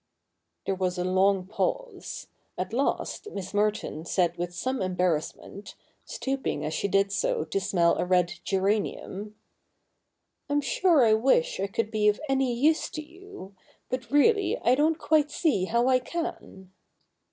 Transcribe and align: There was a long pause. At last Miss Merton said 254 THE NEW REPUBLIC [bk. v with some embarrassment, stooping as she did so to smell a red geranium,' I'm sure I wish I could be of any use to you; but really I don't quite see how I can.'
There 0.65 0.73
was 0.73 0.97
a 0.97 1.03
long 1.03 1.45
pause. 1.45 2.25
At 2.57 2.73
last 2.73 3.29
Miss 3.33 3.53
Merton 3.53 4.03
said 4.03 4.33
254 4.33 4.73
THE 4.73 4.79
NEW 4.89 4.93
REPUBLIC 4.95 4.97
[bk. 4.97 5.03
v 5.05 5.09
with 5.13 5.21
some 5.21 5.41
embarrassment, 5.61 5.75
stooping 6.05 6.65
as 6.65 6.73
she 6.73 6.87
did 6.87 7.11
so 7.11 7.43
to 7.45 7.59
smell 7.61 7.95
a 7.99 8.05
red 8.05 8.33
geranium,' 8.43 9.35
I'm 10.49 10.61
sure 10.61 11.05
I 11.05 11.13
wish 11.13 11.59
I 11.59 11.67
could 11.67 11.91
be 11.91 12.07
of 12.07 12.19
any 12.27 12.51
use 12.51 12.89
to 12.89 13.03
you; 13.03 13.53
but 13.91 14.09
really 14.09 14.57
I 14.63 14.73
don't 14.73 14.97
quite 14.97 15.29
see 15.29 15.65
how 15.65 15.87
I 15.87 15.99
can.' 15.99 16.71